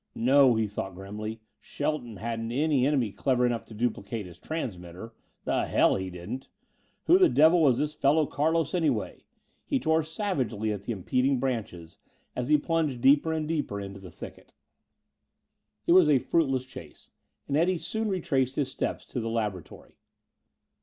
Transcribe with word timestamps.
No, 0.15 0.55
he 0.55 0.65
thought 0.65 0.95
grimly, 0.95 1.41
Shelton 1.59 2.15
hadn't 2.15 2.51
any 2.51 2.87
enemy 2.87 3.11
clever 3.11 3.45
enough 3.45 3.65
to 3.65 3.75
duplicate 3.75 4.25
his 4.25 4.39
transmitter! 4.39 5.13
The 5.43 5.67
hell 5.67 5.95
he 5.95 6.09
didn't! 6.09 6.49
Who 7.03 7.19
the 7.19 7.29
devil 7.29 7.61
was 7.61 7.77
this 7.77 7.93
fellow 7.93 8.25
Carlos 8.25 8.73
anyway? 8.73 9.23
He 9.63 9.77
tore 9.79 10.01
savagely 10.01 10.71
at 10.73 10.85
the 10.85 10.91
impeding 10.91 11.39
branches 11.39 11.99
as 12.35 12.47
he 12.47 12.57
plunged 12.57 12.99
deeper 12.99 13.31
and 13.31 13.47
deeper 13.47 13.79
into 13.79 13.99
the 13.99 14.09
thicket. 14.09 14.53
It 15.85 15.91
was 15.91 16.09
a 16.09 16.17
fruitless 16.17 16.65
chase 16.65 17.11
and 17.47 17.55
Eddie 17.55 17.77
soon 17.77 18.09
retraced 18.09 18.55
his 18.55 18.71
steps 18.71 19.05
to 19.05 19.19
the 19.19 19.29
laboratory. 19.29 19.99